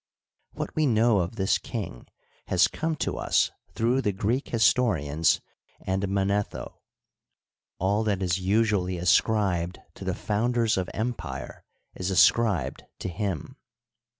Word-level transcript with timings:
What 0.53 0.75
we 0.75 0.87
know 0.87 1.19
of 1.19 1.35
this 1.35 1.59
kmg 1.59 2.07
has 2.47 2.67
come 2.67 2.95
to 2.95 3.19
us 3.19 3.51
through 3.75 4.01
the 4.01 4.11
Greek 4.11 4.47
his 4.47 4.63
torians 4.63 5.39
and 5.79 6.07
Manetho. 6.07 6.79
All 7.77 8.03
that 8.05 8.23
is 8.23 8.39
usually 8.39 8.97
ascribed 8.97 9.79
to 9.93 10.03
the 10.03 10.15
founders 10.15 10.75
of 10.75 10.89
empire 10.91 11.65
is 11.93 12.09
ascribed 12.09 12.85
to 12.97 13.09
him. 13.09 13.57